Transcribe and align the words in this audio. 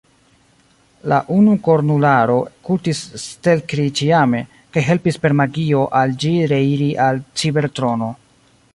La 1.11 1.17
unukornularo 1.39 2.37
kultis 2.69 3.03
Stelkri 3.25 3.87
ĉiame, 4.01 4.41
kaj 4.77 4.85
helpis 4.91 5.23
per 5.27 5.39
magio 5.43 5.87
al 6.01 6.19
ĝi 6.25 6.37
reiri 6.55 6.93
al 7.09 7.25
Cibertrono. 7.43 8.15